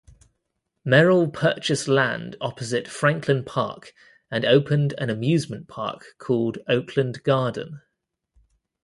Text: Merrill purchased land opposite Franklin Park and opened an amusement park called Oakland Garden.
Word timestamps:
Merrill 0.83 1.29
purchased 1.29 1.87
land 1.87 2.35
opposite 2.41 2.87
Franklin 2.87 3.43
Park 3.45 3.93
and 4.31 4.43
opened 4.43 4.95
an 4.97 5.11
amusement 5.11 5.67
park 5.67 6.15
called 6.17 6.57
Oakland 6.67 7.21
Garden. 7.21 7.81